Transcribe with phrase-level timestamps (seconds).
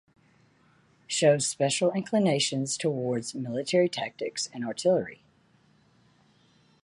[1.05, 5.21] Shows special inclinations towards military tactics and artillery.